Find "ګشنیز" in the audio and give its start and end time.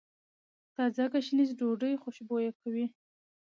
1.13-1.49